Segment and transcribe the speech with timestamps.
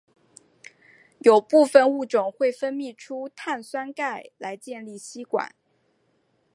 [1.19, 5.53] 有部分物种会分泌出碳酸钙来建立栖管。